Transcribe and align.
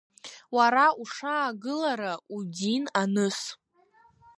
Уара 0.55 0.85
ушаагылара, 1.01 2.13
удин 2.35 2.83
аныс. 3.01 3.37